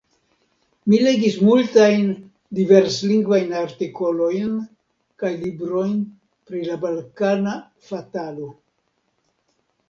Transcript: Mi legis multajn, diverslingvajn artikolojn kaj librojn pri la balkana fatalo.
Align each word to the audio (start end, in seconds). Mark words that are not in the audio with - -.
Mi 0.91 0.99
legis 1.07 1.35
multajn, 1.49 2.07
diverslingvajn 2.59 3.53
artikolojn 3.59 4.55
kaj 5.25 5.31
librojn 5.43 5.93
pri 6.49 6.63
la 6.71 6.79
balkana 6.87 7.55
fatalo. 7.93 8.51